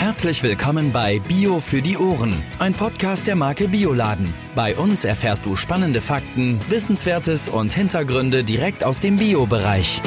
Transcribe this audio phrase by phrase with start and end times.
[0.00, 4.32] Herzlich willkommen bei Bio für die Ohren, ein Podcast der Marke Bioladen.
[4.56, 10.00] Bei uns erfährst du spannende Fakten, Wissenswertes und Hintergründe direkt aus dem Bio-Bereich.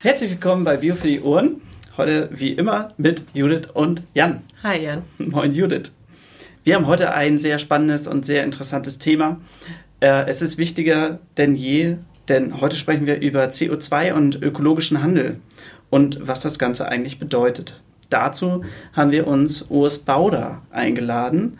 [0.00, 1.62] Herzlich willkommen bei Bio für die Ohren.
[1.96, 4.44] Heute wie immer mit Judith und Jan.
[4.62, 5.02] Hi Jan.
[5.18, 5.90] Moin Judith.
[6.62, 9.40] Wir haben heute ein sehr spannendes und sehr interessantes Thema.
[9.98, 11.96] Äh, es ist wichtiger denn je,
[12.28, 15.40] denn heute sprechen wir über CO2 und ökologischen Handel
[15.90, 17.82] und was das Ganze eigentlich bedeutet.
[18.10, 18.62] Dazu
[18.92, 21.58] haben wir uns Urs Bauder eingeladen.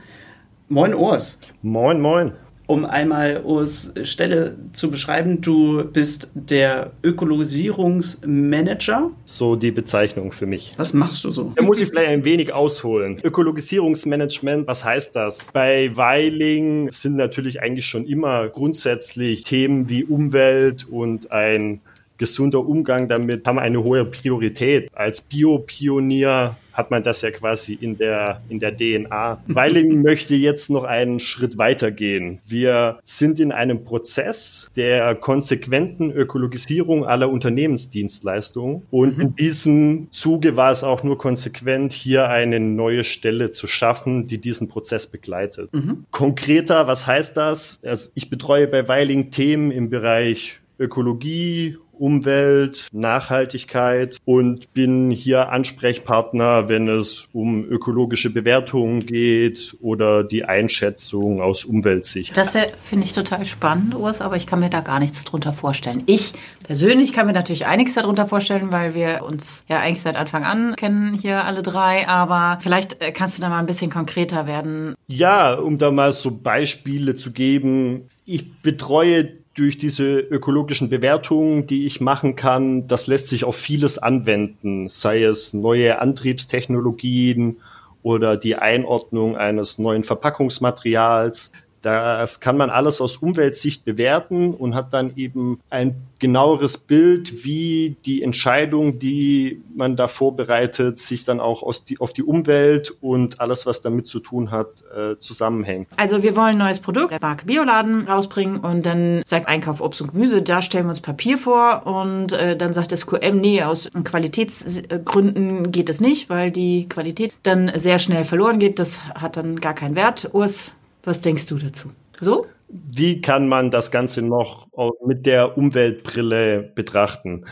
[0.69, 1.39] Moin Urs.
[1.63, 2.33] Moin, moin.
[2.67, 9.11] Um einmal Urs Stelle zu beschreiben, du bist der Ökologisierungsmanager.
[9.25, 10.73] So die Bezeichnung für mich.
[10.79, 11.53] Was machst du so?
[11.57, 13.21] Da muss ich vielleicht ein wenig ausholen.
[13.23, 15.41] Ökologisierungsmanagement, was heißt das?
[15.53, 21.83] Bei Weiling sind natürlich eigentlich schon immer grundsätzlich Themen wie Umwelt und ein
[22.19, 24.89] gesunder Umgang damit haben eine hohe Priorität.
[24.95, 29.43] Als Biopionier hat man das ja quasi in der, in der DNA.
[29.47, 32.41] Weiling möchte jetzt noch einen Schritt weiter gehen.
[32.47, 38.83] Wir sind in einem Prozess der konsequenten Ökologisierung aller Unternehmensdienstleistungen.
[38.91, 44.27] Und in diesem Zuge war es auch nur konsequent, hier eine neue Stelle zu schaffen,
[44.27, 45.73] die diesen Prozess begleitet.
[45.73, 46.07] Mhm.
[46.11, 47.79] Konkreter, was heißt das?
[47.85, 56.69] Also ich betreue bei Weiling Themen im Bereich Ökologie, Umwelt, Nachhaltigkeit und bin hier Ansprechpartner,
[56.69, 62.37] wenn es um ökologische Bewertungen geht oder die Einschätzung aus Umweltsicht.
[62.37, 66.03] Das finde ich total spannend, Urs, aber ich kann mir da gar nichts drunter vorstellen.
[66.07, 66.33] Ich
[66.67, 70.75] persönlich kann mir natürlich einiges darunter vorstellen, weil wir uns ja eigentlich seit Anfang an
[70.77, 74.95] kennen hier alle drei, aber vielleicht äh, kannst du da mal ein bisschen konkreter werden.
[75.07, 78.09] Ja, um da mal so Beispiele zu geben.
[78.27, 83.99] Ich betreue durch diese ökologischen Bewertungen, die ich machen kann, das lässt sich auf vieles
[83.99, 87.59] anwenden, sei es neue Antriebstechnologien
[88.03, 91.53] oder die Einordnung eines neuen Verpackungsmaterials.
[91.85, 97.97] Das kann man alles aus Umweltsicht bewerten und hat dann eben ein genaueres Bild, wie
[98.07, 103.67] die Entscheidung, die man da vorbereitet, sich dann auch die, auf die Umwelt und alles,
[103.67, 105.89] was damit zu tun hat, äh, zusammenhängt.
[105.99, 110.01] Also wir wollen ein neues Produkt der Marke Bioladen rausbringen und dann sagt Einkauf Obst
[110.01, 113.63] und Gemüse, da stellen wir uns Papier vor und äh, dann sagt das QM, nee,
[113.63, 118.79] aus Qualitätsgründen geht es nicht, weil die Qualität dann sehr schnell verloren geht.
[118.79, 120.31] Das hat dann gar keinen Wert.
[120.33, 120.73] Urs,
[121.05, 121.91] was denkst du dazu?
[122.21, 122.47] So?
[122.69, 124.69] Wie kann man das Ganze noch
[125.05, 127.45] mit der Umweltbrille betrachten?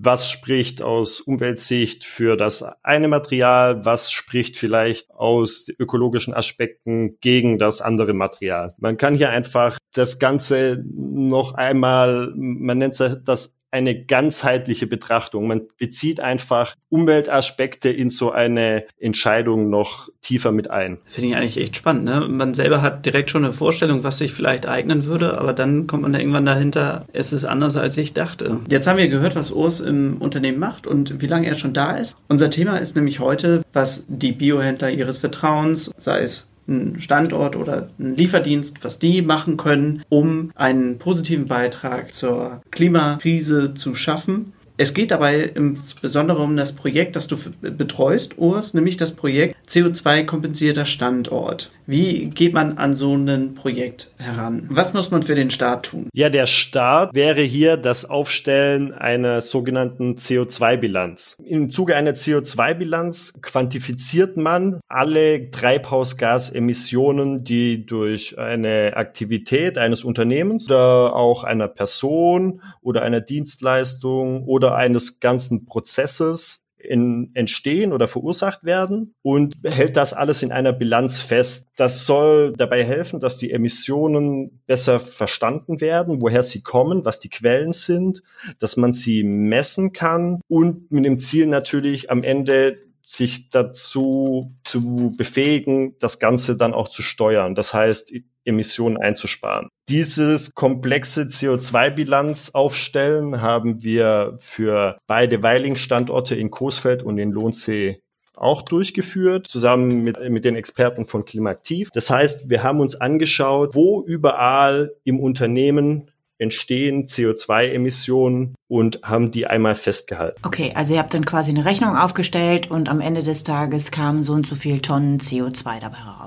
[0.00, 3.84] Was spricht aus Umweltsicht für das eine Material?
[3.84, 8.74] Was spricht vielleicht aus ökologischen Aspekten gegen das andere Material?
[8.78, 15.46] Man kann hier einfach das Ganze noch einmal, man nennt das eine ganzheitliche Betrachtung.
[15.46, 20.98] Man bezieht einfach Umweltaspekte in so eine Entscheidung noch tiefer mit ein.
[21.06, 22.04] Finde ich eigentlich echt spannend.
[22.04, 22.26] Ne?
[22.28, 26.02] Man selber hat direkt schon eine Vorstellung, was sich vielleicht eignen würde, aber dann kommt
[26.02, 28.60] man da irgendwann dahinter, es ist anders, als ich dachte.
[28.68, 31.96] Jetzt haben wir gehört, was Urs im Unternehmen macht und wie lange er schon da
[31.96, 32.16] ist.
[32.28, 37.88] Unser Thema ist nämlich heute, was die Biohändler ihres Vertrauens, sei es einen Standort oder
[37.98, 44.52] einen Lieferdienst, was die machen können, um einen positiven Beitrag zur Klimakrise zu schaffen.
[44.80, 50.86] Es geht dabei insbesondere um das Projekt, das du betreust, Urs, nämlich das Projekt CO2-kompensierter
[50.86, 51.70] Standort.
[51.84, 54.66] Wie geht man an so ein Projekt heran?
[54.70, 56.08] Was muss man für den Start tun?
[56.14, 61.38] Ja, der Start wäre hier das Aufstellen einer sogenannten CO2-Bilanz.
[61.44, 71.16] Im Zuge einer CO2-Bilanz quantifiziert man alle Treibhausgasemissionen, die durch eine Aktivität eines Unternehmens oder
[71.16, 78.64] auch einer Person oder einer Dienstleistung oder oder eines ganzen Prozesses in, entstehen oder verursacht
[78.64, 81.68] werden und hält das alles in einer Bilanz fest.
[81.74, 87.30] Das soll dabei helfen, dass die Emissionen besser verstanden werden, woher sie kommen, was die
[87.30, 88.22] Quellen sind,
[88.58, 95.14] dass man sie messen kann und mit dem Ziel natürlich am Ende sich dazu zu
[95.16, 97.54] befähigen, das Ganze dann auch zu steuern.
[97.54, 98.12] Das heißt,
[98.48, 99.68] Emissionen einzusparen.
[99.88, 108.00] Dieses komplexe CO2-Bilanz aufstellen haben wir für beide Weiling-Standorte in Coesfeld und in Lohnsee
[108.34, 111.90] auch durchgeführt, zusammen mit, mit den Experten von Klimaktiv.
[111.92, 119.46] Das heißt, wir haben uns angeschaut, wo überall im Unternehmen entstehen CO2-Emissionen und haben die
[119.46, 120.40] einmal festgehalten.
[120.44, 124.22] Okay, also ihr habt dann quasi eine Rechnung aufgestellt und am Ende des Tages kamen
[124.22, 126.17] so und so viel Tonnen CO2 dabei heraus.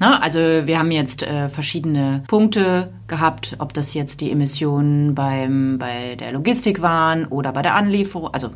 [0.00, 5.78] Na, also wir haben jetzt äh, verschiedene Punkte gehabt, ob das jetzt die Emissionen beim,
[5.78, 8.50] bei der Logistik waren oder bei der Anlieferung, also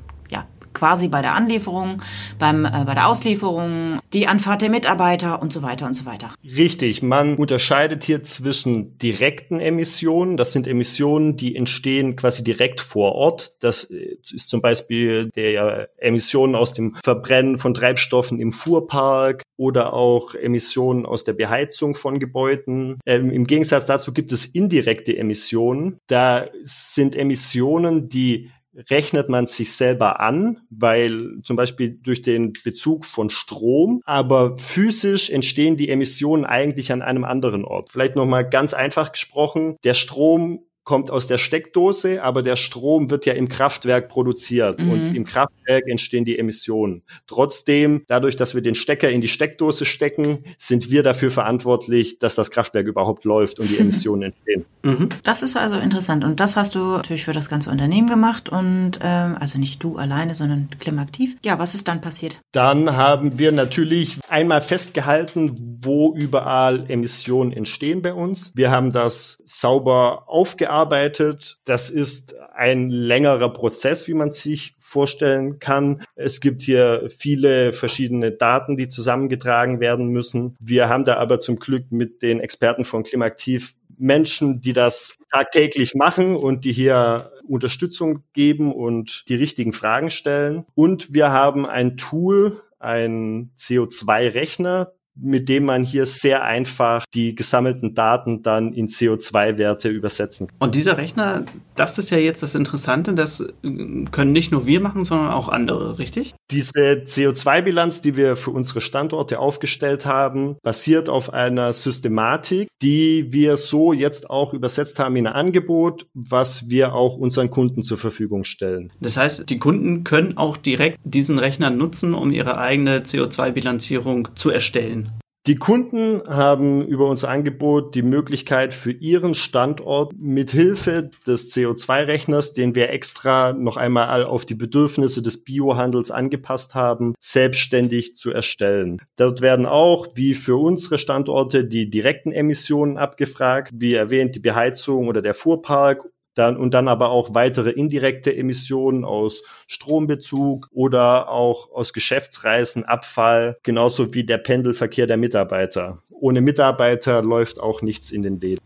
[0.75, 2.03] quasi bei der Anlieferung,
[2.39, 6.35] beim, äh, bei der Auslieferung, die Anfahrt der Mitarbeiter und so weiter und so weiter.
[6.45, 13.13] Richtig, man unterscheidet hier zwischen direkten Emissionen, das sind Emissionen, die entstehen quasi direkt vor
[13.13, 13.57] Ort.
[13.61, 19.93] Das äh, ist zum Beispiel der Emissionen aus dem Verbrennen von Treibstoffen im Fuhrpark oder
[19.93, 22.99] auch Emissionen aus der Beheizung von Gebäuden.
[23.07, 25.99] Ähm, Im Gegensatz dazu gibt es indirekte Emissionen.
[26.09, 28.51] Da sind Emissionen, die
[28.91, 35.31] rechnet man sich selber an, weil zum Beispiel durch den Bezug von Strom, aber physisch
[35.31, 37.91] entstehen die Emissionen eigentlich an einem anderen Ort.
[37.91, 43.25] Vielleicht nochmal ganz einfach gesprochen, der Strom kommt aus der Steckdose, aber der Strom wird
[43.25, 44.91] ja im Kraftwerk produziert mhm.
[44.91, 47.03] und im Kraftwerk entstehen die Emissionen.
[47.29, 52.35] Trotzdem, dadurch, dass wir den Stecker in die Steckdose stecken, sind wir dafür verantwortlich, dass
[52.35, 54.65] das Kraftwerk überhaupt läuft und die Emissionen entstehen.
[54.83, 55.09] Mhm.
[55.23, 58.99] Das ist also interessant und das hast du natürlich für das ganze Unternehmen gemacht und
[59.03, 61.37] ähm, also nicht du alleine, sondern Klimaktiv.
[61.45, 62.41] Ja, was ist dann passiert?
[62.51, 68.53] Dann haben wir natürlich einmal festgehalten, wo überall Emissionen entstehen bei uns.
[68.57, 71.59] Wir haben das sauber aufgearbeitet gearbeitet.
[71.65, 76.03] Das ist ein längerer Prozess, wie man sich vorstellen kann.
[76.15, 80.57] Es gibt hier viele verschiedene Daten, die zusammengetragen werden müssen.
[80.61, 85.95] Wir haben da aber zum Glück mit den Experten von Klimaktiv Menschen, die das tagtäglich
[85.95, 90.65] machen und die hier Unterstützung geben und die richtigen Fragen stellen.
[90.75, 97.95] Und wir haben ein Tool, ein CO2-Rechner, mit dem man hier sehr einfach die gesammelten
[97.95, 100.49] Daten dann in CO2-Werte übersetzen.
[100.59, 101.45] Und dieser Rechner,
[101.77, 105.49] das ist ja jetzt das Interessante, das äh, können nicht nur wir machen, sondern auch
[105.49, 106.35] andere, richtig?
[106.51, 113.57] Diese CO2-Bilanz, die wir für unsere Standorte aufgestellt haben, basiert auf einer Systematik, die wir
[113.57, 118.45] so jetzt auch übersetzt haben in ein Angebot, was wir auch unseren Kunden zur Verfügung
[118.45, 118.91] stellen.
[119.01, 124.51] Das heißt, die Kunden können auch direkt diesen Rechner nutzen, um ihre eigene CO2-Bilanzierung zu
[124.51, 125.02] erstellen.
[125.49, 132.53] Die Kunden haben über unser Angebot die Möglichkeit für ihren Standort mit Hilfe des CO2-Rechners,
[132.53, 138.99] den wir extra noch einmal auf die Bedürfnisse des Biohandels angepasst haben, selbstständig zu erstellen.
[139.17, 145.09] Dort werden auch, wie für unsere Standorte, die direkten Emissionen abgefragt, wie erwähnt, die Beheizung
[145.09, 151.71] oder der Fuhrpark dann, und dann aber auch weitere indirekte Emissionen aus Strombezug oder auch
[151.73, 155.99] aus Geschäftsreisen, Abfall, genauso wie der Pendelverkehr der Mitarbeiter.
[156.11, 158.61] Ohne Mitarbeiter läuft auch nichts in den Läden.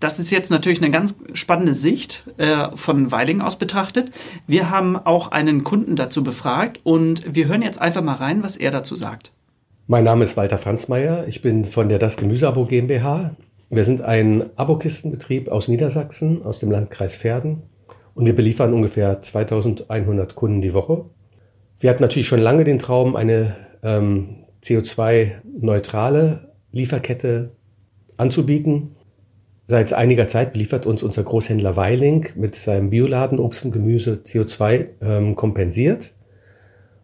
[0.00, 4.10] Das ist jetzt natürlich eine ganz spannende Sicht äh, von Weiling aus betrachtet.
[4.48, 8.56] Wir haben auch einen Kunden dazu befragt und wir hören jetzt einfach mal rein, was
[8.56, 9.32] er dazu sagt.
[9.86, 11.26] Mein Name ist Walter Franzmeier.
[11.28, 13.36] Ich bin von der Das Gemüseabo GmbH.
[13.74, 17.62] Wir sind ein Abokistenbetrieb aus Niedersachsen, aus dem Landkreis Verden.
[18.12, 21.06] Und wir beliefern ungefähr 2100 Kunden die Woche.
[21.80, 27.52] Wir hatten natürlich schon lange den Traum, eine ähm, CO2-neutrale Lieferkette
[28.18, 28.96] anzubieten.
[29.68, 34.88] Seit einiger Zeit beliefert uns unser Großhändler Weiling mit seinem Bioladen Obst und Gemüse CO2
[35.00, 36.12] ähm, kompensiert.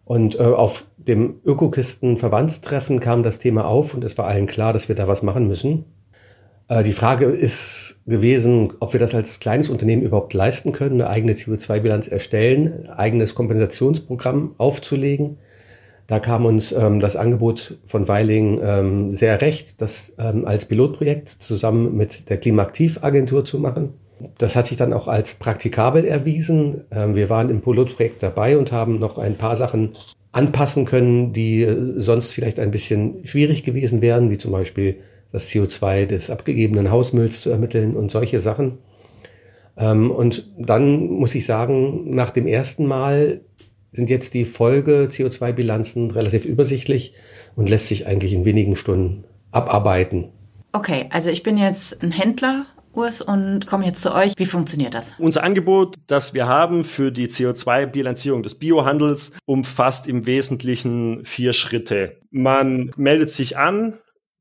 [0.05, 4.87] Und äh, auf dem Ökokisten-Verbandstreffen kam das Thema auf und es war allen klar, dass
[4.87, 5.85] wir da was machen müssen.
[6.69, 11.09] Äh, die Frage ist gewesen, ob wir das als kleines Unternehmen überhaupt leisten können, eine
[11.09, 15.37] eigene CO2-Bilanz erstellen, ein eigenes Kompensationsprogramm aufzulegen.
[16.07, 21.29] Da kam uns ähm, das Angebot von Weiling ähm, sehr recht, das ähm, als Pilotprojekt
[21.29, 23.93] zusammen mit der Klimaaktivagentur zu machen.
[24.37, 26.83] Das hat sich dann auch als praktikabel erwiesen.
[26.91, 29.91] Ähm, wir waren im Pilotprojekt dabei und haben noch ein paar Sachen
[30.31, 34.97] anpassen können, die äh, sonst vielleicht ein bisschen schwierig gewesen wären, wie zum Beispiel
[35.31, 38.79] das CO2 des abgegebenen Hausmülls zu ermitteln und solche Sachen.
[39.77, 43.41] Ähm, und dann muss ich sagen, nach dem ersten Mal
[43.91, 47.13] sind jetzt die Folge CO2-Bilanzen relativ übersichtlich
[47.55, 50.29] und lässt sich eigentlich in wenigen Stunden abarbeiten.
[50.73, 54.33] Okay, also ich bin jetzt ein Händler Urs und komme jetzt zu euch.
[54.37, 55.13] Wie funktioniert das?
[55.19, 62.17] Unser Angebot, das wir haben für die CO2-Bilanzierung des Biohandels, umfasst im Wesentlichen vier Schritte.
[62.31, 63.93] Man meldet sich an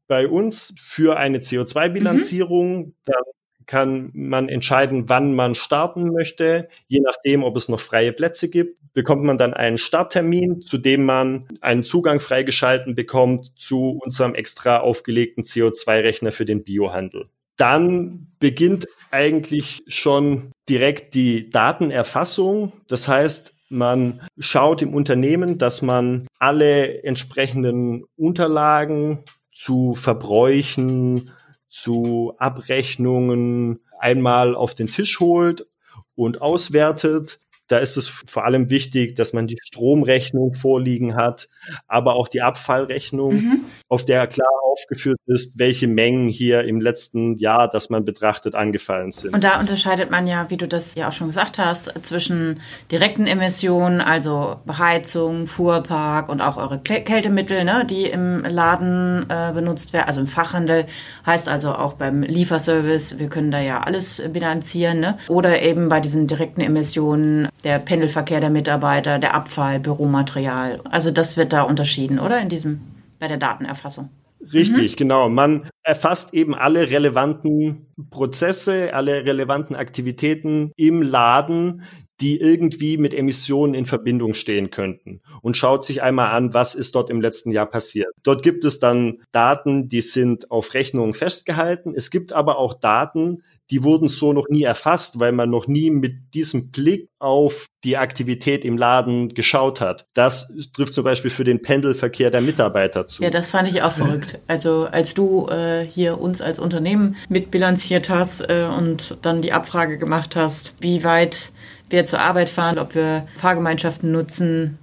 [0.09, 2.79] bei uns für eine CO2-Bilanzierung.
[2.79, 2.95] Mhm.
[3.05, 3.23] Dann
[3.67, 6.69] kann man entscheiden, wann man starten möchte.
[6.88, 11.05] Je nachdem, ob es noch freie Plätze gibt, bekommt man dann einen Starttermin, zu dem
[11.05, 17.29] man einen Zugang freigeschalten bekommt zu unserem extra aufgelegten CO2-Rechner für den Biohandel.
[17.57, 22.73] Dann beginnt eigentlich schon direkt die Datenerfassung.
[22.88, 29.25] Das heißt, man schaut im Unternehmen, dass man alle entsprechenden Unterlagen
[29.59, 31.31] zu Verbräuchen,
[31.69, 35.67] zu Abrechnungen einmal auf den Tisch holt
[36.15, 37.41] und auswertet.
[37.69, 41.49] Da ist es vor allem wichtig, dass man die Stromrechnung vorliegen hat,
[41.87, 43.65] aber auch die Abfallrechnung, mhm.
[43.89, 44.49] auf der klar
[44.79, 49.35] aufgeführt ist, welche Mengen hier im letzten Jahr, das man betrachtet, angefallen sind.
[49.35, 52.61] Und da unterscheidet man ja, wie du das ja auch schon gesagt hast, zwischen
[52.91, 59.93] direkten Emissionen, also Beheizung, Fuhrpark und auch eure Kältemittel, ne, die im Laden äh, benutzt
[59.93, 60.87] werden, also im Fachhandel,
[61.27, 65.19] heißt also auch beim Lieferservice, wir können da ja alles bilanzieren, ne?
[65.29, 70.81] oder eben bei diesen direkten Emissionen, der Pendelverkehr der Mitarbeiter, der Abfall, Büromaterial.
[70.85, 72.81] Also das wird da unterschieden, oder in diesem
[73.19, 74.11] bei der Datenerfassung?
[74.53, 74.97] Richtig, mhm.
[74.97, 75.29] genau.
[75.29, 81.83] Man erfasst eben alle relevanten Prozesse, alle relevanten Aktivitäten im Laden,
[82.21, 86.95] die irgendwie mit Emissionen in Verbindung stehen könnten und schaut sich einmal an, was ist
[86.95, 88.09] dort im letzten Jahr passiert.
[88.25, 91.95] Dort gibt es dann Daten, die sind auf Rechnungen festgehalten.
[91.95, 95.91] Es gibt aber auch Daten, die wurden so noch nie erfasst, weil man noch nie
[95.91, 100.07] mit diesem Blick auf die Aktivität im Laden geschaut hat.
[100.15, 103.23] Das trifft zum Beispiel für den Pendelverkehr der Mitarbeiter zu.
[103.23, 104.39] Ja, das fand ich auch verrückt.
[104.47, 109.99] Also als du äh, hier uns als Unternehmen mitbilanziert hast äh, und dann die Abfrage
[109.99, 111.53] gemacht hast, wie weit
[111.91, 114.79] wir zur Arbeit fahren, ob wir Fahrgemeinschaften nutzen,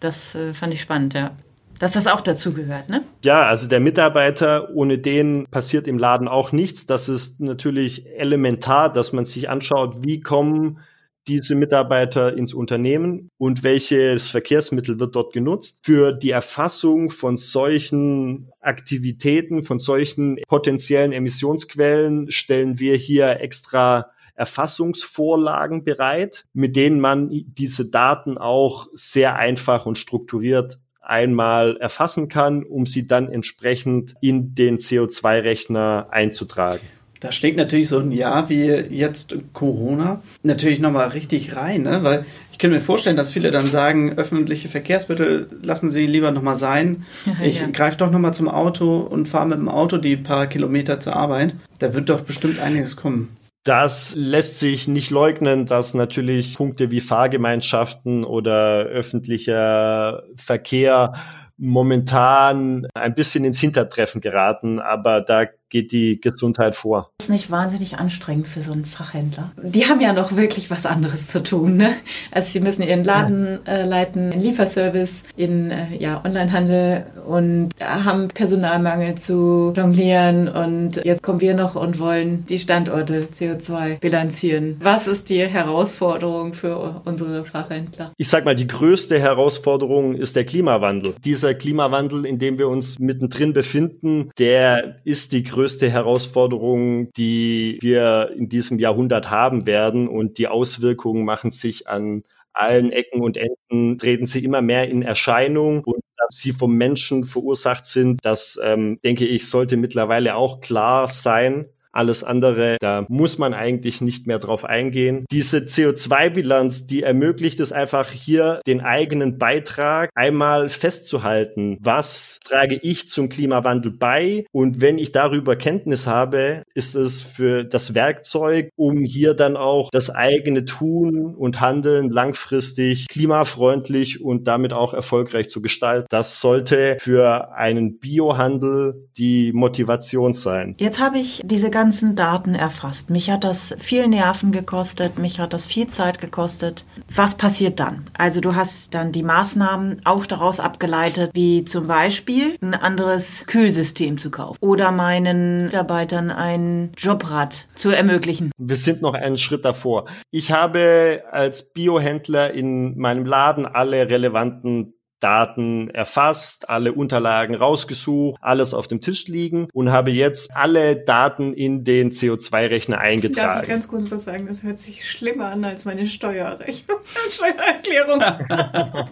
[0.00, 1.32] das äh, fand ich spannend, ja
[1.78, 3.04] dass das auch dazu gehört, ne?
[3.24, 6.86] Ja, also der Mitarbeiter, ohne den passiert im Laden auch nichts.
[6.86, 10.78] Das ist natürlich elementar, dass man sich anschaut, wie kommen
[11.26, 15.80] diese Mitarbeiter ins Unternehmen und welches Verkehrsmittel wird dort genutzt.
[15.82, 25.84] Für die Erfassung von solchen Aktivitäten, von solchen potenziellen Emissionsquellen stellen wir hier extra Erfassungsvorlagen
[25.84, 32.86] bereit, mit denen man diese Daten auch sehr einfach und strukturiert einmal erfassen kann, um
[32.86, 36.80] sie dann entsprechend in den CO2-Rechner einzutragen.
[37.24, 42.04] Da schlägt natürlich so ein Jahr wie jetzt Corona natürlich nochmal richtig rein, ne?
[42.04, 46.56] weil ich könnte mir vorstellen, dass viele dann sagen, öffentliche Verkehrsmittel lassen Sie lieber nochmal
[46.56, 47.04] sein.
[47.42, 47.68] Ich ja.
[47.72, 51.54] greife doch nochmal zum Auto und fahre mit dem Auto die paar Kilometer zur Arbeit.
[51.78, 53.34] Da wird doch bestimmt einiges kommen.
[53.64, 61.14] Das lässt sich nicht leugnen, dass natürlich Punkte wie Fahrgemeinschaften oder öffentlicher Verkehr
[61.56, 67.10] momentan ein bisschen ins Hintertreffen geraten, aber da geht die Gesundheit vor.
[67.18, 69.52] Das ist nicht wahnsinnig anstrengend für so einen Fachhändler.
[69.62, 71.76] Die haben ja noch wirklich was anderes zu tun.
[71.76, 71.94] Ne?
[72.30, 78.28] Also sie müssen ihren Laden äh, leiten, den Lieferservice, in äh, ja, Onlinehandel und haben
[78.28, 80.48] Personalmangel zu jonglieren.
[80.48, 84.76] Und jetzt kommen wir noch und wollen die Standorte CO2 bilanzieren.
[84.80, 88.12] Was ist die Herausforderung für unsere Fachhändler?
[88.16, 91.14] Ich sag mal, die größte Herausforderung ist der Klimawandel.
[91.24, 98.32] Dieser Klimawandel, in dem wir uns mittendrin befinden, der ist die größte Herausforderung, die wir
[98.36, 100.08] in diesem Jahrhundert haben werden.
[100.08, 105.02] Und die Auswirkungen machen sich an allen Ecken und Enden, treten sie immer mehr in
[105.02, 105.82] Erscheinung.
[105.84, 111.66] Und sie vom Menschen verursacht sind, das, ähm, denke ich, sollte mittlerweile auch klar sein.
[111.94, 115.26] Alles andere, da muss man eigentlich nicht mehr drauf eingehen.
[115.30, 121.78] Diese CO2-Bilanz, die ermöglicht es einfach hier den eigenen Beitrag einmal festzuhalten.
[121.80, 124.44] Was trage ich zum Klimawandel bei?
[124.50, 129.90] Und wenn ich darüber Kenntnis habe, ist es für das Werkzeug, um hier dann auch
[129.92, 136.06] das eigene Tun und Handeln langfristig klimafreundlich und damit auch erfolgreich zu gestalten.
[136.10, 140.74] Das sollte für einen Biohandel die Motivation sein.
[140.78, 143.10] Jetzt habe ich diese ganze ganzen Daten erfasst.
[143.10, 146.86] Mich hat das viel Nerven gekostet, mich hat das viel Zeit gekostet.
[147.14, 148.08] Was passiert dann?
[148.16, 154.16] Also du hast dann die Maßnahmen auch daraus abgeleitet, wie zum Beispiel ein anderes Kühlsystem
[154.16, 158.50] zu kaufen oder meinen Mitarbeitern ein Jobrad zu ermöglichen.
[158.56, 160.06] Wir sind noch einen Schritt davor.
[160.30, 168.74] Ich habe als Biohändler in meinem Laden alle relevanten Daten erfasst, alle Unterlagen rausgesucht, alles
[168.74, 173.48] auf dem Tisch liegen und habe jetzt alle Daten in den CO2-Rechner eingetragen.
[173.48, 174.44] Darf ich ganz kurz was sagen?
[174.46, 176.98] Das hört sich schlimmer an als meine Steuerrechnung,
[177.30, 178.22] Steuererklärung.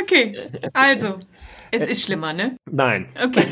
[0.00, 0.38] okay,
[0.72, 1.18] also,
[1.72, 2.56] es ist schlimmer, ne?
[2.70, 3.08] Nein.
[3.20, 3.48] Okay,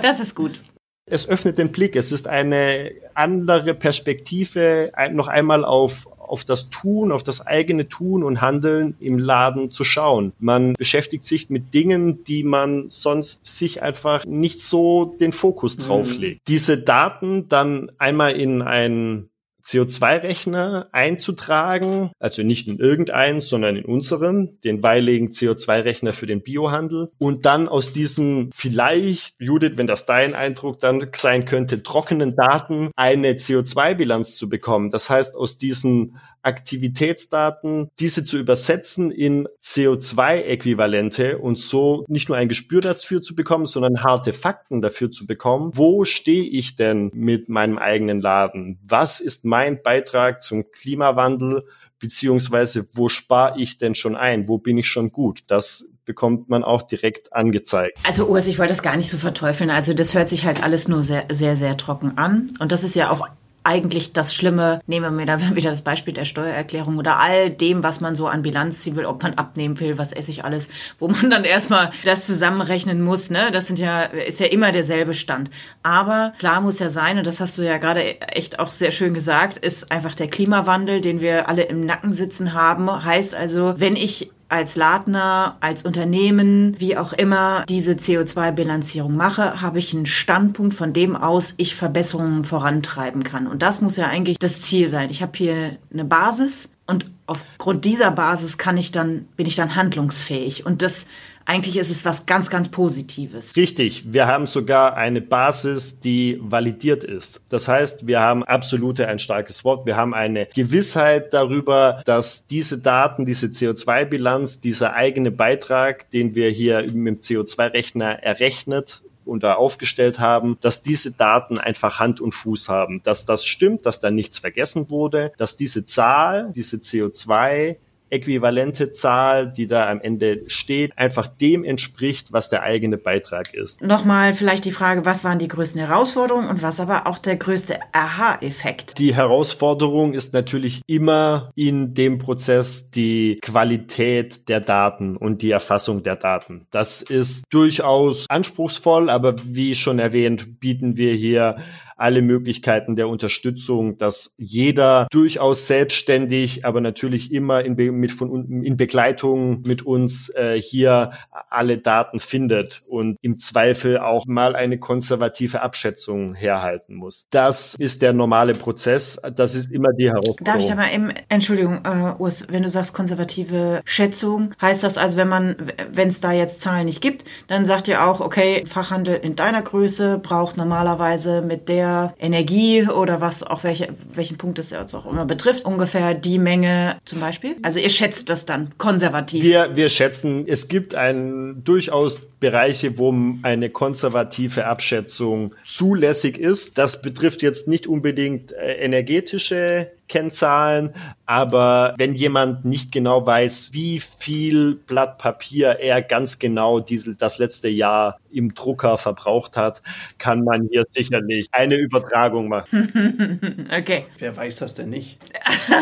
[0.00, 0.60] das ist gut.
[1.06, 1.96] Es öffnet den Blick.
[1.96, 8.24] Es ist eine andere Perspektive, noch einmal auf, auf das Tun, auf das eigene Tun
[8.24, 10.32] und Handeln im Laden zu schauen.
[10.38, 16.14] Man beschäftigt sich mit Dingen, die man sonst sich einfach nicht so den Fokus drauf
[16.14, 16.20] mhm.
[16.20, 16.48] legt.
[16.48, 19.28] Diese Daten dann einmal in ein
[19.66, 27.10] CO2-Rechner einzutragen, also nicht in irgendeinen, sondern in unseren, den weiligen CO2-Rechner für den Biohandel
[27.18, 32.90] und dann aus diesen vielleicht, Judith, wenn das dein Eindruck dann sein könnte, trockenen Daten
[32.96, 34.90] eine CO2-Bilanz zu bekommen.
[34.90, 42.48] Das heißt, aus diesen Aktivitätsdaten, diese zu übersetzen in CO2-Äquivalente und so nicht nur ein
[42.48, 45.72] Gespür dafür zu bekommen, sondern harte Fakten dafür zu bekommen.
[45.74, 48.78] Wo stehe ich denn mit meinem eigenen Laden?
[48.82, 51.64] Was ist mein Beitrag zum Klimawandel?
[51.98, 54.48] Beziehungsweise wo spare ich denn schon ein?
[54.48, 55.44] Wo bin ich schon gut?
[55.46, 57.98] Das bekommt man auch direkt angezeigt.
[58.04, 59.70] Also Urs, ich wollte das gar nicht so verteufeln.
[59.70, 62.52] Also das hört sich halt alles nur sehr, sehr, sehr trocken an.
[62.58, 63.26] Und das ist ja auch
[63.64, 67.82] eigentlich das Schlimme, nehmen wir mir da wieder das Beispiel der Steuererklärung oder all dem,
[67.82, 70.68] was man so an Bilanz ziehen will, ob man abnehmen will, was esse ich alles,
[70.98, 73.50] wo man dann erstmal das zusammenrechnen muss, ne?
[73.50, 75.50] Das sind ja, ist ja immer derselbe Stand.
[75.82, 79.14] Aber klar muss ja sein, und das hast du ja gerade echt auch sehr schön
[79.14, 83.04] gesagt, ist einfach der Klimawandel, den wir alle im Nacken sitzen haben.
[83.04, 89.78] Heißt also, wenn ich als Ladner, als Unternehmen, wie auch immer, diese CO2-Bilanzierung mache, habe
[89.78, 93.46] ich einen Standpunkt, von dem aus ich Verbesserungen vorantreiben kann.
[93.46, 95.10] Und das muss ja eigentlich das Ziel sein.
[95.10, 99.74] Ich habe hier eine Basis und aufgrund dieser Basis kann ich dann, bin ich dann
[99.74, 100.66] handlungsfähig.
[100.66, 101.06] Und das
[101.46, 103.56] eigentlich ist es was ganz, ganz Positives.
[103.56, 104.12] Richtig.
[104.12, 107.40] Wir haben sogar eine Basis, die validiert ist.
[107.48, 109.86] Das heißt, wir haben absolute ein starkes Wort.
[109.86, 116.50] Wir haben eine Gewissheit darüber, dass diese Daten, diese CO2-Bilanz, dieser eigene Beitrag, den wir
[116.50, 122.68] hier dem CO2-Rechner errechnet, und da aufgestellt haben, dass diese Daten einfach Hand und Fuß
[122.68, 127.76] haben, dass das stimmt, dass da nichts vergessen wurde, dass diese Zahl, diese CO2
[128.14, 133.82] äquivalente Zahl, die da am Ende steht, einfach dem entspricht, was der eigene Beitrag ist.
[133.82, 137.78] Nochmal vielleicht die Frage, was waren die größten Herausforderungen und was aber auch der größte
[137.92, 138.98] Aha-Effekt?
[138.98, 146.02] Die Herausforderung ist natürlich immer in dem Prozess die Qualität der Daten und die Erfassung
[146.02, 146.66] der Daten.
[146.70, 151.56] Das ist durchaus anspruchsvoll, aber wie schon erwähnt, bieten wir hier
[151.96, 158.62] alle Möglichkeiten der Unterstützung, dass jeder durchaus selbstständig, aber natürlich immer in, Be mit von,
[158.64, 161.12] in Begleitung mit uns äh, hier
[161.50, 167.26] alle Daten findet und im Zweifel auch mal eine konservative Abschätzung herhalten muss.
[167.30, 169.20] Das ist der normale Prozess.
[169.34, 170.44] Das ist immer die Herausforderung.
[170.44, 174.98] Darf ich da mal eben, Entschuldigung, äh, Urs, wenn du sagst konservative Schätzung, heißt das
[174.98, 175.56] also, wenn man,
[175.92, 179.62] wenn es da jetzt Zahlen nicht gibt, dann sagt ihr auch, okay, Fachhandel in deiner
[179.62, 184.94] Größe braucht normalerweise mit der der Energie oder was auch welche, welchen Punkt es jetzt
[184.94, 187.56] auch immer betrifft, ungefähr die Menge zum Beispiel?
[187.62, 189.42] Also ihr schätzt das dann konservativ?
[189.42, 196.78] Wir, wir schätzen, es gibt ein durchaus Bereiche, wo eine konservative Abschätzung zulässig ist.
[196.78, 200.92] Das betrifft jetzt nicht unbedingt äh, energetische Kennzahlen,
[201.26, 207.38] aber wenn jemand nicht genau weiß, wie viel Blatt Papier er ganz genau diese, das
[207.38, 209.80] letzte Jahr im Drucker verbraucht hat,
[210.18, 213.68] kann man hier sicherlich eine Übertragung machen.
[213.78, 214.06] okay.
[214.18, 215.18] Wer weiß das denn nicht?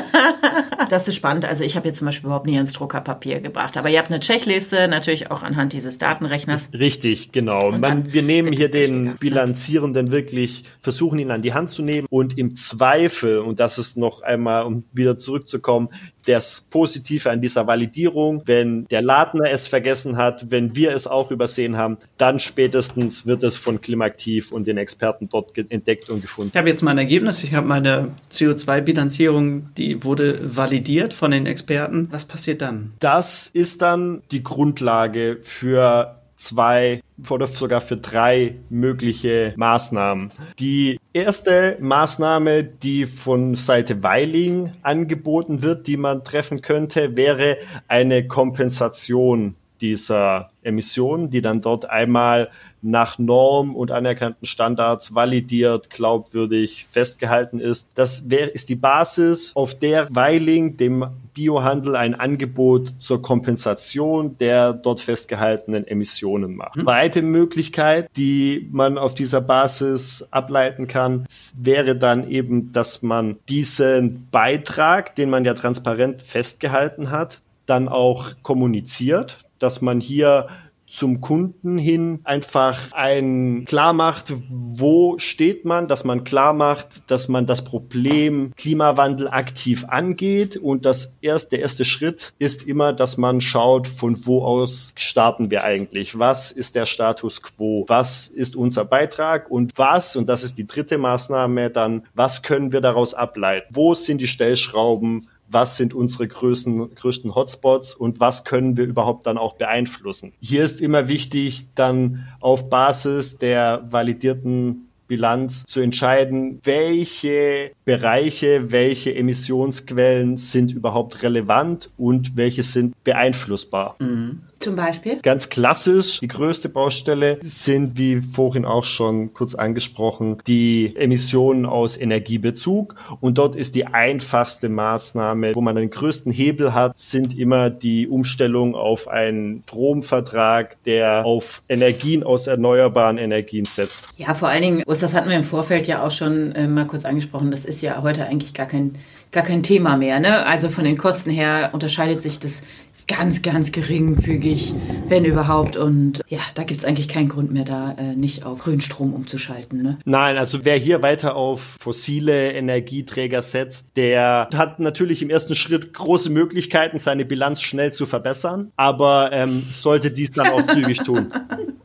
[0.90, 1.46] das ist spannend.
[1.46, 4.20] Also ich habe jetzt zum Beispiel überhaupt nie ins Druckerpapier gebracht, aber ihr habt eine
[4.20, 6.68] Checkliste, natürlich auch anhand dieses Datenrechners Rechners.
[6.72, 7.70] Richtig, genau.
[7.72, 12.38] Man, wir nehmen hier den Bilanzierenden wirklich, versuchen ihn an die Hand zu nehmen und
[12.38, 15.88] im Zweifel, und das ist noch einmal, um wieder zurückzukommen,
[16.26, 21.30] das Positive an dieser Validierung, wenn der Ladner es vergessen hat, wenn wir es auch
[21.30, 26.50] übersehen haben, dann spätestens wird es von Klimaktiv und den Experten dort entdeckt und gefunden.
[26.52, 32.08] Ich habe jetzt mein Ergebnis, ich habe meine CO2-Bilanzierung, die wurde validiert von den Experten.
[32.10, 32.92] Was passiert dann?
[33.00, 40.32] Das ist dann die Grundlage für zwei oder sogar für drei mögliche Maßnahmen.
[40.58, 48.26] Die erste Maßnahme, die von Seite Weiling angeboten wird, die man treffen könnte, wäre eine
[48.26, 52.48] Kompensation dieser Emissionen, die dann dort einmal
[52.80, 57.90] nach Norm und anerkannten Standards validiert, glaubwürdig festgehalten ist.
[57.94, 64.72] Das wäre, ist die Basis, auf der Weiling dem Biohandel ein Angebot zur Kompensation der
[64.72, 66.76] dort festgehaltenen Emissionen macht.
[66.76, 66.82] Mhm.
[66.82, 71.26] Zweite Möglichkeit, die man auf dieser Basis ableiten kann,
[71.58, 78.32] wäre dann eben, dass man diesen Beitrag, den man ja transparent festgehalten hat, dann auch
[78.42, 80.48] kommuniziert dass man hier
[80.92, 87.28] zum Kunden hin einfach ein klar macht, wo steht man, dass man klar macht, dass
[87.28, 93.16] man das Problem Klimawandel aktiv angeht und das erste, der erste Schritt ist immer, dass
[93.16, 96.18] man schaut, von wo aus starten wir eigentlich?
[96.18, 97.84] Was ist der Status quo?
[97.88, 102.70] Was ist unser Beitrag und was, und das ist die dritte Maßnahme dann, was können
[102.70, 103.68] wir daraus ableiten?
[103.74, 105.28] Wo sind die Stellschrauben?
[105.52, 110.32] Was sind unsere größten, größten Hotspots und was können wir überhaupt dann auch beeinflussen.
[110.40, 119.14] Hier ist immer wichtig, dann auf Basis der validierten Bilanz zu entscheiden, welche Bereiche, welche
[119.14, 123.96] Emissionsquellen sind überhaupt relevant und welche sind beeinflussbar.
[123.98, 124.40] Mhm.
[124.62, 125.18] Zum Beispiel?
[125.22, 131.98] Ganz klassisch, die größte Baustelle sind, wie vorhin auch schon kurz angesprochen, die Emissionen aus
[131.98, 132.94] Energiebezug.
[133.20, 138.06] Und dort ist die einfachste Maßnahme, wo man den größten Hebel hat, sind immer die
[138.06, 144.08] Umstellung auf einen Stromvertrag, der auf Energien aus erneuerbaren Energien setzt.
[144.16, 147.04] Ja, vor allen Dingen, das hatten wir im Vorfeld ja auch schon äh, mal kurz
[147.04, 148.98] angesprochen, das ist ja heute eigentlich gar kein,
[149.32, 150.20] gar kein Thema mehr.
[150.20, 150.46] Ne?
[150.46, 152.62] Also von den Kosten her unterscheidet sich das
[153.08, 154.74] ganz, ganz geringfügig,
[155.08, 155.76] wenn überhaupt.
[155.76, 159.82] Und ja, da gibt es eigentlich keinen Grund mehr, da äh, nicht auf Grünstrom umzuschalten.
[159.82, 159.98] Ne?
[160.04, 165.92] Nein, also wer hier weiter auf fossile Energieträger setzt, der hat natürlich im ersten Schritt
[165.92, 171.32] große Möglichkeiten, seine Bilanz schnell zu verbessern, aber ähm, sollte dies dann auch zügig tun.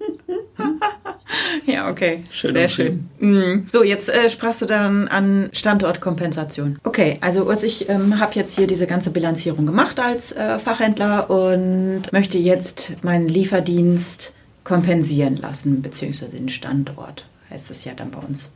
[1.66, 2.24] Ja, okay.
[2.32, 3.10] Schön Sehr schön.
[3.20, 3.68] Mhm.
[3.70, 6.80] So, jetzt äh, sprachst du dann an Standortkompensation.
[6.84, 11.30] Okay, also Urs, ich ähm, habe jetzt hier diese ganze Bilanzierung gemacht als äh, Fachhändler
[11.30, 18.20] und möchte jetzt meinen Lieferdienst kompensieren lassen, beziehungsweise den Standort, heißt es ja dann bei
[18.20, 18.50] uns.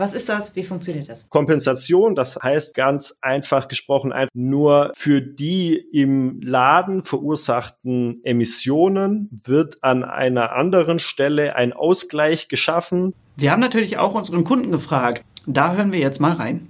[0.00, 0.56] Was ist das?
[0.56, 1.28] Wie funktioniert das?
[1.28, 10.02] Kompensation, das heißt ganz einfach gesprochen, nur für die im Laden verursachten Emissionen wird an
[10.02, 13.12] einer anderen Stelle ein Ausgleich geschaffen.
[13.36, 15.22] Wir haben natürlich auch unseren Kunden gefragt.
[15.46, 16.68] Da hören wir jetzt mal rein.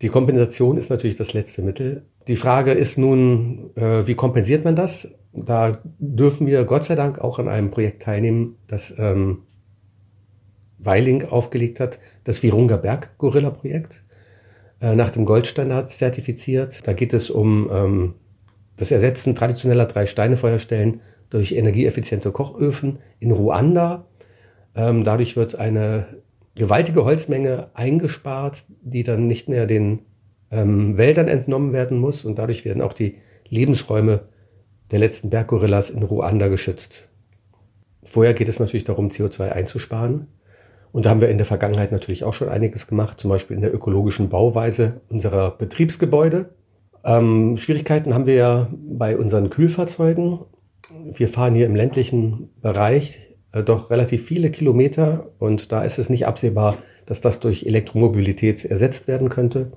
[0.00, 2.04] Die Kompensation ist natürlich das letzte Mittel.
[2.28, 5.08] Die Frage ist nun, äh, wie kompensiert man das?
[5.32, 9.42] Da dürfen wir Gott sei Dank auch an einem Projekt teilnehmen, das ähm,
[10.84, 14.04] Weiling aufgelegt hat, das Virunga Berg Gorilla Projekt,
[14.80, 16.86] äh, nach dem Goldstandard zertifiziert.
[16.86, 18.14] Da geht es um ähm,
[18.76, 24.06] das Ersetzen traditioneller drei Steinefeuerstellen durch energieeffiziente Kochöfen in Ruanda.
[24.74, 26.06] Ähm, dadurch wird eine
[26.54, 30.00] gewaltige Holzmenge eingespart, die dann nicht mehr den
[30.50, 33.16] ähm, Wäldern entnommen werden muss und dadurch werden auch die
[33.48, 34.28] Lebensräume
[34.90, 37.08] der letzten Berggorillas in Ruanda geschützt.
[38.04, 40.28] Vorher geht es natürlich darum, CO2 einzusparen.
[40.94, 43.62] Und da haben wir in der Vergangenheit natürlich auch schon einiges gemacht, zum Beispiel in
[43.62, 46.50] der ökologischen Bauweise unserer Betriebsgebäude.
[47.04, 50.38] Ähm, Schwierigkeiten haben wir ja bei unseren Kühlfahrzeugen.
[51.12, 53.18] Wir fahren hier im ländlichen Bereich
[53.50, 56.76] äh, doch relativ viele Kilometer und da ist es nicht absehbar,
[57.06, 59.72] dass das durch Elektromobilität ersetzt werden könnte.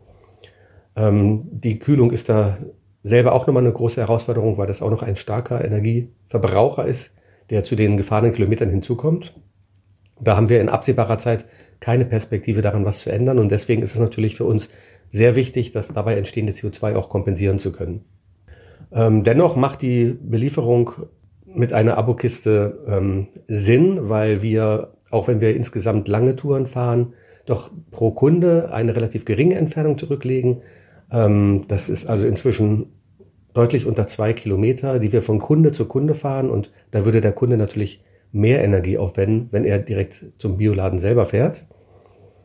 [0.96, 2.60] Ähm, die Kühlung ist da
[3.02, 7.12] selber auch nochmal eine große Herausforderung, weil das auch noch ein starker Energieverbraucher ist,
[7.50, 9.34] der zu den gefahrenen Kilometern hinzukommt.
[10.20, 11.46] Da haben wir in absehbarer Zeit
[11.80, 13.40] keine Perspektive daran, was zu ändern.
[13.40, 14.70] Und deswegen ist es natürlich für uns
[15.10, 18.04] sehr wichtig, das dabei entstehende CO2 auch kompensieren zu können.
[18.92, 20.92] Ähm, dennoch macht die Belieferung
[21.46, 27.14] mit einer Abokiste ähm, Sinn, weil wir, auch wenn wir insgesamt lange Touren fahren,
[27.46, 30.62] doch pro Kunde eine relativ geringe Entfernung zurücklegen.
[31.12, 32.92] Ähm, das ist also inzwischen
[33.54, 36.50] deutlich unter zwei Kilometer, die wir von Kunde zu Kunde fahren.
[36.50, 41.26] Und da würde der Kunde natürlich mehr Energie aufwenden, wenn er direkt zum Bioladen selber
[41.26, 41.66] fährt.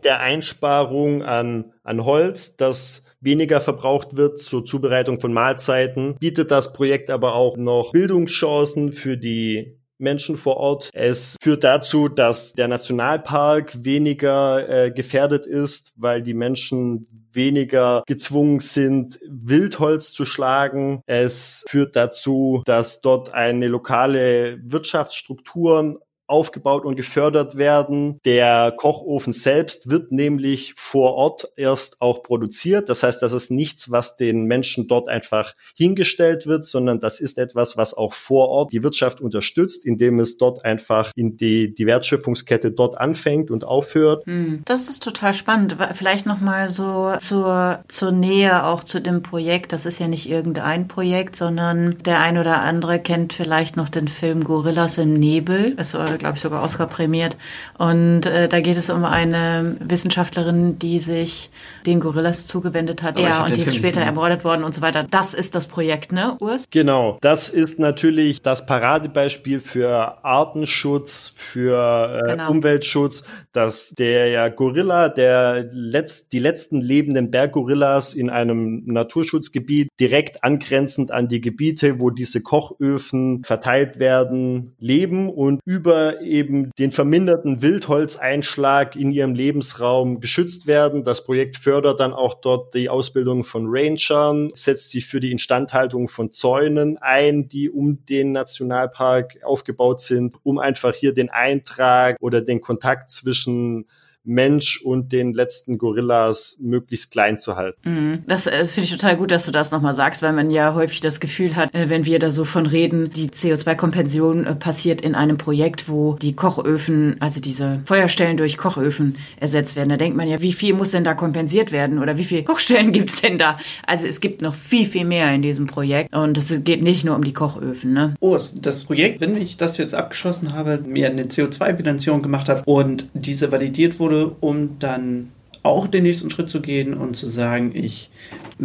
[0.04, 6.72] Der Einsparung an, an Holz, das weniger verbraucht wird zur Zubereitung von Mahlzeiten, bietet das
[6.72, 10.90] Projekt aber auch noch Bildungschancen für die Menschen vor Ort.
[10.92, 18.60] Es führt dazu, dass der Nationalpark weniger äh, gefährdet ist, weil die Menschen weniger gezwungen
[18.60, 21.02] sind, Wildholz zu schlagen.
[21.06, 26.00] Es führt dazu, dass dort eine lokale Wirtschaftsstruktur
[26.32, 28.18] aufgebaut und gefördert werden.
[28.24, 32.88] Der Kochofen selbst wird nämlich vor Ort erst auch produziert.
[32.88, 37.38] Das heißt, das ist nichts, was den Menschen dort einfach hingestellt wird, sondern das ist
[37.38, 41.86] etwas, was auch vor Ort die Wirtschaft unterstützt, indem es dort einfach in die, die
[41.86, 44.24] Wertschöpfungskette dort anfängt und aufhört.
[44.24, 45.76] Hm, das ist total spannend.
[45.92, 49.72] Vielleicht nochmal so zur, zur Nähe auch zu dem Projekt.
[49.72, 54.08] Das ist ja nicht irgendein Projekt, sondern der ein oder andere kennt vielleicht noch den
[54.08, 55.74] Film Gorillas im Nebel.
[55.76, 57.36] Es war glaube ich, sogar Oscar prämiert.
[57.78, 61.50] Und äh, da geht es um eine Wissenschaftlerin, die sich
[61.84, 63.18] den Gorillas zugewendet hat.
[63.18, 65.02] ja, und die ist später ermordet worden und so weiter.
[65.02, 66.66] Das ist das Projekt, ne, Urs?
[66.70, 67.18] Genau.
[67.20, 72.50] Das ist natürlich das Paradebeispiel für Artenschutz, für äh, genau.
[72.50, 80.44] Umweltschutz, dass der ja Gorilla, der letzt, die letzten lebenden Berggorillas in einem Naturschutzgebiet direkt
[80.44, 86.92] angrenzend an die Gebiete, wo diese Kochöfen verteilt werden, leben und über hier eben den
[86.92, 91.04] verminderten Wildholzeinschlag in ihrem Lebensraum geschützt werden.
[91.04, 96.08] Das Projekt fördert dann auch dort die Ausbildung von Rangern, setzt sich für die Instandhaltung
[96.08, 102.40] von Zäunen ein, die um den Nationalpark aufgebaut sind, um einfach hier den Eintrag oder
[102.40, 103.86] den Kontakt zwischen
[104.24, 107.78] Mensch und den letzten Gorillas möglichst klein zu halten.
[107.84, 108.22] Mhm.
[108.26, 111.00] Das äh, finde ich total gut, dass du das nochmal sagst, weil man ja häufig
[111.00, 115.14] das Gefühl hat, äh, wenn wir da so von reden, die CO2-Kompension äh, passiert in
[115.14, 119.88] einem Projekt, wo die Kochöfen, also diese Feuerstellen durch Kochöfen ersetzt werden.
[119.88, 122.92] Da denkt man ja, wie viel muss denn da kompensiert werden oder wie viele Kochstellen
[122.92, 123.56] gibt's denn da?
[123.86, 127.16] Also es gibt noch viel, viel mehr in diesem Projekt und es geht nicht nur
[127.16, 127.92] um die Kochöfen.
[127.92, 128.14] Ne?
[128.20, 133.08] Oh, das Projekt, wenn ich das jetzt abgeschlossen habe, mir eine CO2-Bilanzierung gemacht habe und
[133.14, 137.72] diese validiert wurde, wurde, um dann auch den nächsten Schritt zu gehen und zu sagen,
[137.74, 138.10] ich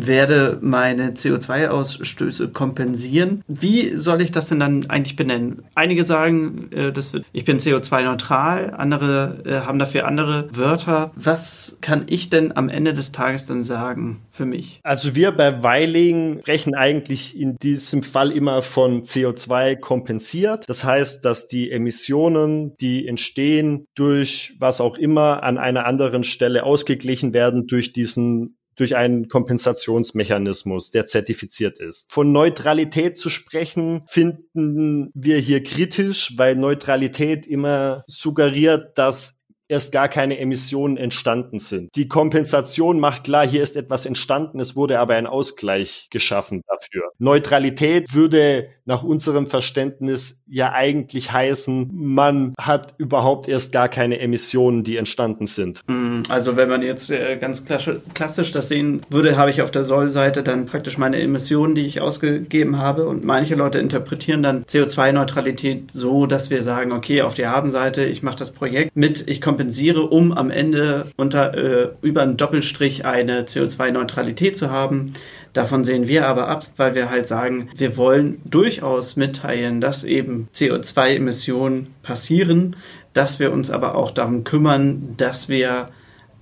[0.05, 3.43] werde meine CO2-Ausstöße kompensieren.
[3.47, 5.63] Wie soll ich das denn dann eigentlich benennen?
[5.73, 11.11] Einige sagen, äh, das wird, ich bin CO2-neutral, andere äh, haben dafür andere Wörter.
[11.15, 14.79] Was kann ich denn am Ende des Tages dann sagen für mich?
[14.83, 20.65] Also wir bei Weiling sprechen eigentlich in diesem Fall immer von CO2 kompensiert.
[20.67, 26.63] Das heißt, dass die Emissionen, die entstehen durch was auch immer an einer anderen Stelle
[26.63, 32.11] ausgeglichen werden durch diesen durch einen Kompensationsmechanismus, der zertifiziert ist.
[32.11, 39.36] Von Neutralität zu sprechen, finden wir hier kritisch, weil Neutralität immer suggeriert, dass
[39.67, 41.95] erst gar keine Emissionen entstanden sind.
[41.95, 47.11] Die Kompensation macht klar, hier ist etwas entstanden, es wurde aber ein Ausgleich geschaffen dafür.
[47.19, 54.85] Neutralität würde nach unserem Verständnis ja eigentlich heißen, man hat überhaupt erst gar keine Emissionen,
[54.85, 55.81] die entstanden sind.
[55.87, 59.83] Hm, also wenn man jetzt äh, ganz klassisch das sehen würde, habe ich auf der
[59.83, 65.91] Soll-Seite dann praktisch meine Emissionen, die ich ausgegeben habe und manche Leute interpretieren dann CO2-Neutralität
[65.91, 69.56] so, dass wir sagen, okay, auf der Habenseite, ich mache das Projekt mit, ich komme
[69.57, 75.13] kompensiere, um am Ende unter, äh, über einen Doppelstrich eine CO2-Neutralität zu haben.
[75.53, 80.47] Davon sehen wir aber ab, weil wir halt sagen, wir wollen durchaus mitteilen, dass eben
[80.53, 82.75] CO2-Emissionen passieren,
[83.13, 85.89] dass wir uns aber auch darum kümmern, dass wir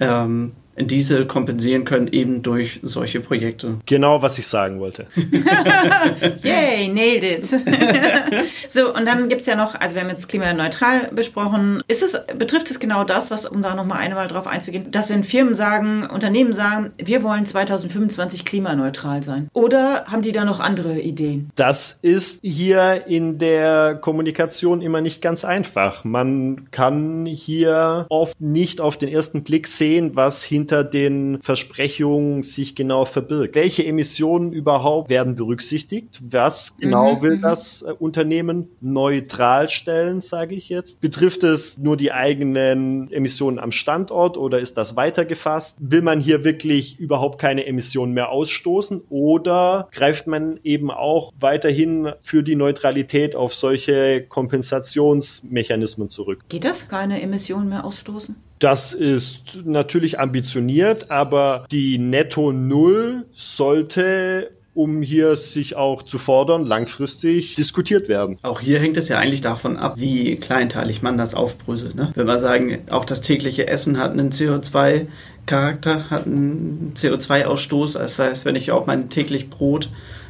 [0.01, 3.77] ähm, diese kompensieren können, eben durch solche Projekte.
[3.85, 5.07] Genau, was ich sagen wollte.
[6.43, 7.45] Yay, nailed it.
[8.69, 11.81] so, und dann gibt es ja noch, also wir haben jetzt klimaneutral besprochen.
[11.87, 15.23] Ist es, betrifft es genau das, was, um da nochmal einmal drauf einzugehen, dass wenn
[15.23, 19.49] Firmen sagen, Unternehmen sagen, wir wollen 2025 klimaneutral sein?
[19.53, 21.49] Oder haben die da noch andere Ideen?
[21.55, 26.03] Das ist hier in der Kommunikation immer nicht ganz einfach.
[26.03, 32.41] Man kann hier oft nicht auf den ersten Blick sehen, was hinter hinter den Versprechungen
[32.41, 33.55] sich genau verbirgt.
[33.55, 36.19] Welche Emissionen überhaupt werden berücksichtigt?
[36.27, 37.41] Was genau mhm, will mhm.
[37.43, 41.01] das äh, Unternehmen neutral stellen, sage ich jetzt?
[41.01, 45.77] Betrifft es nur die eigenen Emissionen am Standort oder ist das weitergefasst?
[45.81, 52.11] Will man hier wirklich überhaupt keine Emissionen mehr ausstoßen oder greift man eben auch weiterhin
[52.21, 56.39] für die Neutralität auf solche Kompensationsmechanismen zurück?
[56.49, 56.87] Geht das?
[56.87, 58.35] Keine Emissionen mehr ausstoßen?
[58.59, 66.65] Das ist natürlich ambitioniert, aber die Netto Null sollte um hier sich auch zu fordern,
[66.65, 68.37] langfristig diskutiert werden.
[68.41, 71.95] Auch hier hängt es ja eigentlich davon ab, wie kleinteilig man das aufbröselt.
[71.95, 72.11] Ne?
[72.13, 77.97] Wenn wir sagen, auch das tägliche Essen hat einen CO2-Charakter, hat einen CO2-Ausstoß.
[77.97, 79.89] Das heißt, wenn ich auch mein täglich Brot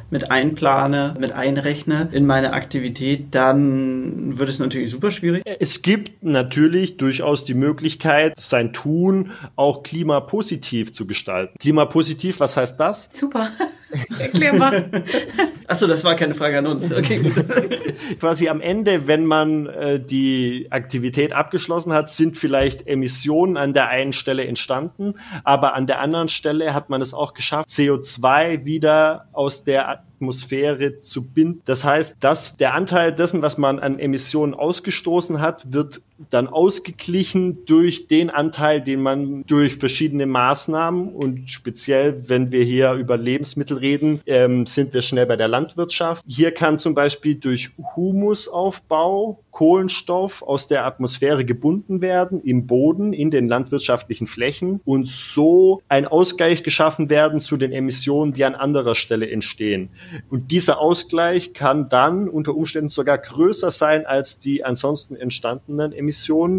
[0.09, 5.43] mit einplane, mit einrechne in meine Aktivität, dann wird es natürlich super schwierig.
[5.59, 11.55] Es gibt natürlich durchaus die Möglichkeit, sein Tun auch klimapositiv zu gestalten.
[11.59, 13.09] Klimapositiv, was heißt das?
[13.13, 13.49] Super.
[14.19, 14.89] Erklär mal.
[15.67, 16.91] Achso, das war keine Frage an uns.
[16.91, 17.21] Okay,
[18.19, 23.89] Quasi am Ende, wenn man äh, die Aktivität abgeschlossen hat, sind vielleicht Emissionen an der
[23.89, 29.27] einen Stelle entstanden, aber an der anderen Stelle hat man es auch geschafft, CO2 wieder
[29.33, 31.61] aus der Atmosphäre zu binden.
[31.65, 37.65] Das heißt, dass der Anteil dessen, was man an Emissionen ausgestoßen hat, wird dann ausgeglichen
[37.65, 43.77] durch den Anteil, den man durch verschiedene Maßnahmen und speziell, wenn wir hier über Lebensmittel
[43.77, 46.23] reden, ähm, sind wir schnell bei der Landwirtschaft.
[46.27, 53.31] Hier kann zum Beispiel durch Humusaufbau Kohlenstoff aus der Atmosphäre gebunden werden im Boden, in
[53.31, 58.95] den landwirtschaftlichen Flächen und so ein Ausgleich geschaffen werden zu den Emissionen, die an anderer
[58.95, 59.89] Stelle entstehen.
[60.29, 66.04] Und dieser Ausgleich kann dann unter Umständen sogar größer sein als die ansonsten entstandenen Emissionen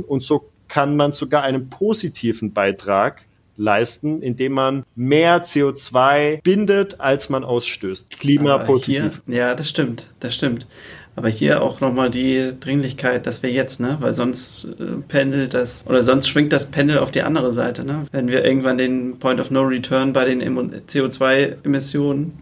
[0.04, 7.28] und so kann man sogar einen positiven Beitrag leisten, indem man mehr CO2 bindet, als
[7.28, 8.18] man ausstößt.
[8.18, 9.22] Klimapositiv.
[9.26, 10.66] ja, das stimmt, das stimmt.
[11.14, 15.86] Aber hier auch nochmal die Dringlichkeit, dass wir jetzt, ne, weil sonst äh, pendelt das
[15.86, 18.04] oder sonst schwingt das Pendel auf die andere Seite, ne?
[18.12, 22.34] Wenn wir irgendwann den Point of No Return bei den CO2-Emissionen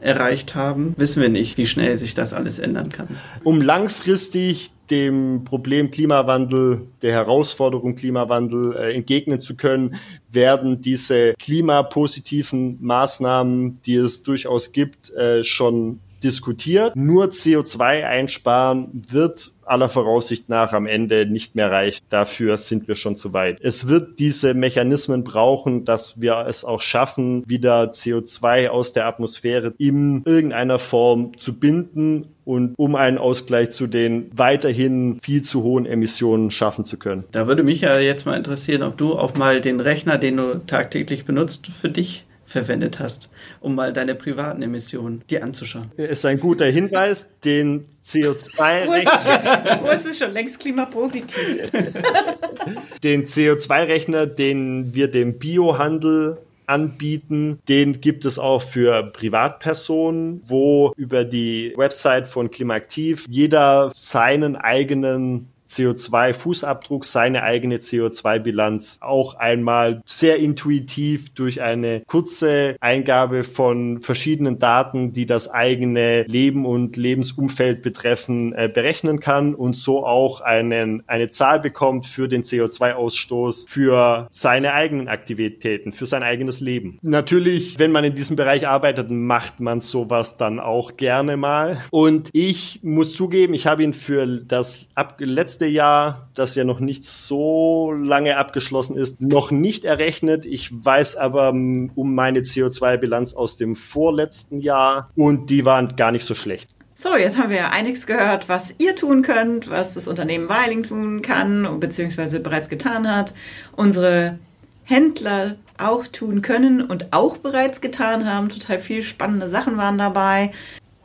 [0.00, 3.08] erreicht haben, wissen wir nicht, wie schnell sich das alles ändern kann.
[3.44, 9.96] Um langfristig dem Problem Klimawandel, der Herausforderung Klimawandel äh, entgegnen zu können,
[10.30, 16.96] werden diese klimapositiven Maßnahmen, die es durchaus gibt, äh, schon diskutiert.
[16.96, 22.04] Nur CO2 einsparen wird aller Voraussicht nach am Ende nicht mehr reicht.
[22.08, 23.58] Dafür sind wir schon zu weit.
[23.60, 29.74] Es wird diese Mechanismen brauchen, dass wir es auch schaffen, wieder CO2 aus der Atmosphäre
[29.78, 35.84] in irgendeiner Form zu binden und um einen Ausgleich zu den weiterhin viel zu hohen
[35.84, 37.24] Emissionen schaffen zu können.
[37.32, 40.64] Da würde mich ja jetzt mal interessieren, ob du auch mal den Rechner, den du
[40.66, 43.28] tagtäglich benutzt, für dich verwendet hast,
[43.60, 45.90] um mal deine privaten Emissionen dir anzuschauen.
[45.96, 49.80] Ist ein guter Hinweis, den CO2-Rechner.
[49.82, 51.70] Wo ist es schon längst klimapositiv?
[53.02, 57.58] den CO2-Rechner, den wir dem Biohandel anbieten.
[57.68, 65.48] Den gibt es auch für Privatpersonen, wo über die Website von Klimaaktiv jeder seinen eigenen
[65.68, 75.12] CO2-Fußabdruck, seine eigene CO2-Bilanz auch einmal sehr intuitiv durch eine kurze Eingabe von verschiedenen Daten,
[75.12, 81.30] die das eigene Leben und Lebensumfeld betreffen, äh, berechnen kann und so auch einen, eine
[81.30, 86.98] Zahl bekommt für den CO2-Ausstoß für seine eigenen Aktivitäten, für sein eigenes Leben.
[87.02, 91.78] Natürlich, wenn man in diesem Bereich arbeitet, macht man sowas dann auch gerne mal.
[91.90, 96.80] Und ich muss zugeben, ich habe ihn für das letzte letzte Jahr, das ja noch
[96.80, 100.44] nicht so lange abgeschlossen ist, noch nicht errechnet.
[100.44, 106.26] Ich weiß aber um meine CO2-Bilanz aus dem vorletzten Jahr und die waren gar nicht
[106.26, 106.76] so schlecht.
[106.94, 111.22] So, jetzt haben wir einiges gehört, was ihr tun könnt, was das Unternehmen Weiling tun
[111.22, 113.32] kann, beziehungsweise bereits getan hat.
[113.74, 114.38] Unsere
[114.84, 118.50] Händler auch tun können und auch bereits getan haben.
[118.50, 120.50] Total viel spannende Sachen waren dabei.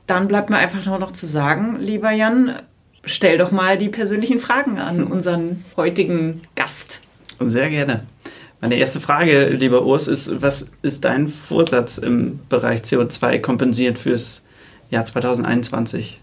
[0.07, 2.61] Dann bleibt mir einfach nur noch zu sagen, lieber Jan,
[3.03, 7.01] stell doch mal die persönlichen Fragen an unseren heutigen Gast.
[7.39, 8.03] Sehr gerne.
[8.59, 14.43] Meine erste Frage, lieber Urs, ist, was ist dein Vorsatz im Bereich CO2 kompensiert fürs
[14.91, 16.21] Jahr 2021?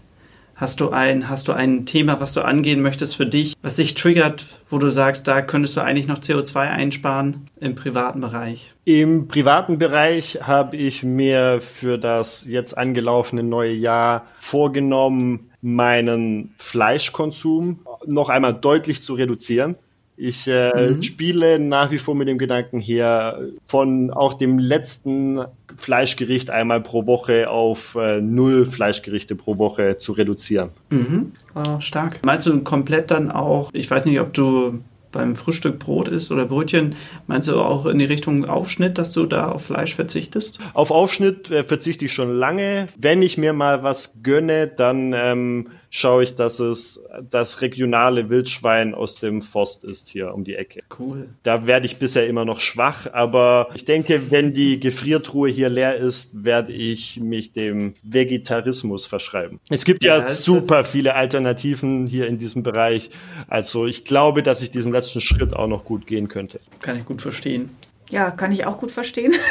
[0.55, 3.93] Hast du ein, hast du ein Thema, was du angehen möchtest für dich, was dich
[3.93, 8.73] triggert, wo du sagst, da könntest du eigentlich noch CO2 einsparen im privaten Bereich?
[8.83, 17.79] Im privaten Bereich habe ich mir für das jetzt angelaufene neue Jahr vorgenommen, meinen Fleischkonsum
[18.05, 19.75] noch einmal deutlich zu reduzieren.
[20.21, 21.01] Ich äh, mhm.
[21.01, 25.39] spiele nach wie vor mit dem Gedanken hier, von auch dem letzten
[25.77, 30.71] Fleischgericht einmal pro Woche auf äh, null Fleischgerichte pro Woche zu reduzieren.
[30.89, 31.31] Mhm.
[31.55, 32.19] Oh, stark.
[32.25, 34.79] Meinst du komplett dann auch, ich weiß nicht, ob du
[35.11, 36.95] beim Frühstück Brot isst oder Brötchen,
[37.27, 40.59] meinst du auch in die Richtung Aufschnitt, dass du da auf Fleisch verzichtest?
[40.73, 42.87] Auf Aufschnitt äh, verzichte ich schon lange.
[42.97, 48.93] Wenn ich mir mal was gönne, dann ähm, schaue ich, dass es das regionale Wildschwein
[48.93, 50.83] aus dem Forst ist hier um die Ecke.
[50.97, 51.29] Cool.
[51.43, 55.95] Da werde ich bisher immer noch schwach, aber ich denke, wenn die Gefriertruhe hier leer
[55.95, 59.59] ist, werde ich mich dem Vegetarismus verschreiben.
[59.69, 63.09] Es gibt ja, ja super viele Alternativen hier in diesem Bereich.
[63.47, 66.59] Also ich glaube, dass ich diesen letzten Schritt auch noch gut gehen könnte.
[66.81, 67.69] Kann ich gut verstehen.
[68.09, 69.33] Ja, kann ich auch gut verstehen.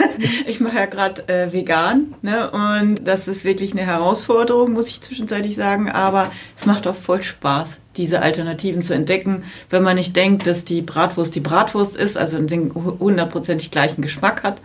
[0.46, 2.50] Ich mache ja gerade äh, vegan ne?
[2.50, 5.90] und das ist wirklich eine Herausforderung, muss ich zwischenzeitlich sagen.
[5.90, 10.64] Aber es macht auch voll Spaß, diese Alternativen zu entdecken, wenn man nicht denkt, dass
[10.64, 14.60] die Bratwurst die Bratwurst ist, also den hundertprozentig gleichen Geschmack hat,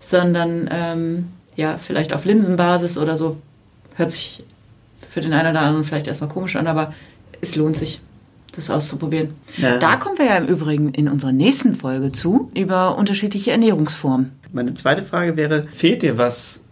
[0.00, 3.36] sondern ähm, ja vielleicht auf Linsenbasis oder so.
[3.94, 4.42] Hört sich
[5.08, 6.94] für den einen oder anderen vielleicht erstmal komisch an, aber
[7.40, 8.00] es lohnt sich
[8.52, 9.30] das auszuprobieren.
[9.56, 9.78] Ja.
[9.78, 14.32] Da kommen wir ja im Übrigen in unserer nächsten Folge zu, über unterschiedliche Ernährungsformen.
[14.52, 16.64] Meine zweite Frage wäre, fehlt dir was,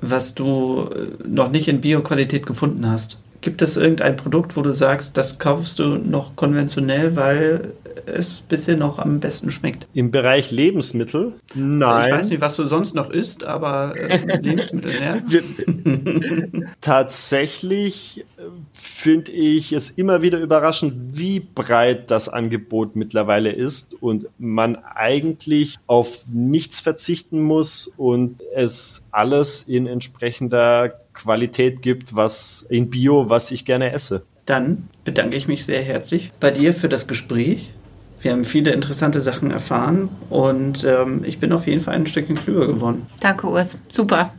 [0.00, 3.21] was du äh, noch nicht in Bioqualität gefunden hast?
[3.42, 7.72] Gibt es irgendein Produkt, wo du sagst, das kaufst du noch konventionell, weil
[8.06, 9.88] es bisher noch am besten schmeckt?
[9.94, 11.34] Im Bereich Lebensmittel?
[11.54, 12.06] Nein.
[12.06, 15.16] Ich weiß nicht, was du sonst noch isst, aber äh, Lebensmittel, ja.
[16.80, 24.28] Tatsächlich äh, finde ich es immer wieder überraschend, wie breit das Angebot mittlerweile ist und
[24.38, 32.90] man eigentlich auf nichts verzichten muss und es alles in entsprechender Qualität gibt, was in
[32.90, 34.24] Bio, was ich gerne esse.
[34.46, 37.72] Dann bedanke ich mich sehr herzlich bei dir für das Gespräch.
[38.20, 42.36] Wir haben viele interessante Sachen erfahren und ähm, ich bin auf jeden Fall ein Stückchen
[42.36, 43.06] klüger geworden.
[43.20, 43.76] Danke, Urs.
[43.90, 44.32] Super.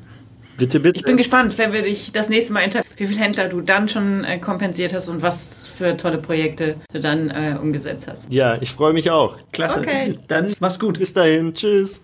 [0.57, 0.97] Bitte, bitte.
[0.97, 2.93] Ich bin gespannt, wenn wir dich das nächste Mal interviewen.
[2.97, 6.99] wie viele Händler du dann schon äh, kompensiert hast und was für tolle Projekte du
[6.99, 8.25] dann äh, umgesetzt hast.
[8.29, 9.37] Ja, ich freue mich auch.
[9.51, 9.79] Klasse.
[9.79, 10.17] Okay.
[10.27, 10.99] Dann mach's gut.
[10.99, 12.03] Bis dahin, tschüss.